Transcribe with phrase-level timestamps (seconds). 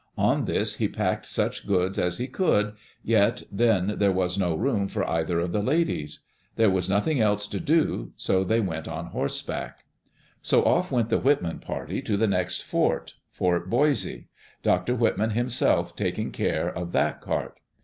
[0.17, 4.87] On this he packed such goods as he could, yet then there was no room
[4.87, 6.21] for either of the ladies.
[6.55, 9.77] There was nothing else to do, so they went on horseback.
[9.77, 12.01] Digitized by CjOOQ IC EARLY DAYS IN OLD OREGON So off went the Whitman party
[12.01, 14.27] to the next fort, Fort Boise,
[14.63, 14.95] Dr.
[14.95, 17.59] Whitman himself taking care of that cart.